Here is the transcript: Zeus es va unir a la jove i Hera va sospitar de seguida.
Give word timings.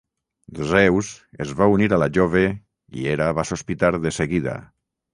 Zeus 0.71 1.09
es 1.45 1.53
va 1.59 1.69
unir 1.75 1.91
a 1.91 2.01
la 2.05 2.09
jove 2.17 2.43
i 3.05 3.09
Hera 3.13 3.31
va 3.43 3.49
sospitar 3.55 3.97
de 4.09 4.19
seguida. 4.23 4.61